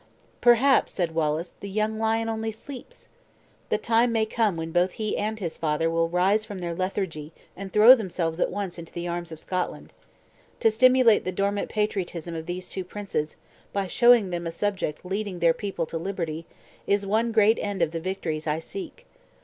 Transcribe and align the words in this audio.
"Perhaps," 0.41 0.93
said 0.93 1.13
Wallace, 1.13 1.53
"the 1.59 1.69
young 1.69 1.99
lion 1.99 2.27
only 2.27 2.51
sleeps! 2.51 3.07
The 3.69 3.77
time 3.77 4.11
may 4.11 4.25
come, 4.25 4.55
when 4.55 4.71
both 4.71 4.93
he 4.93 5.15
and 5.15 5.39
his 5.39 5.57
father 5.57 5.91
will 5.91 6.09
rise 6.09 6.43
from 6.43 6.57
their 6.57 6.73
lethargy, 6.73 7.33
and 7.55 7.71
throw 7.71 7.93
themselves 7.93 8.39
at 8.39 8.49
once 8.49 8.79
into 8.79 8.91
the 8.91 9.07
arms 9.07 9.31
of 9.31 9.39
Scotland. 9.39 9.93
To 10.59 10.71
stimulate 10.71 11.23
the 11.23 11.31
dormant 11.31 11.69
patriotism 11.69 12.33
of 12.33 12.47
these 12.47 12.67
two 12.67 12.83
princes, 12.83 13.35
by 13.73 13.85
showing 13.85 14.31
them 14.31 14.47
a 14.47 14.51
subject 14.51 15.05
leading 15.05 15.37
their 15.37 15.53
people 15.53 15.85
to 15.85 15.99
liberty, 15.99 16.47
is 16.87 17.05
one 17.05 17.31
great 17.31 17.59
end 17.61 17.83
of 17.83 17.91
the 17.91 17.99
victories 17.99 18.47
I 18.47 18.57
seek. 18.57 19.05